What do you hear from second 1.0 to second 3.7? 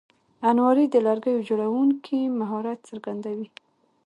لرګیو جوړوونکي مهارت څرګندوي